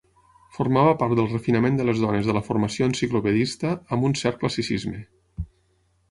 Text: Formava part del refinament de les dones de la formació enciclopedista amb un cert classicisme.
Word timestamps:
Formava 0.57 0.93
part 1.01 1.17
del 1.17 1.27
refinament 1.33 1.75
de 1.79 1.83
les 1.89 1.99
dones 2.03 2.29
de 2.29 2.35
la 2.37 2.41
formació 2.47 2.87
enciclopedista 2.91 3.73
amb 3.97 4.07
un 4.09 4.17
cert 4.23 4.41
classicisme. 4.45 5.03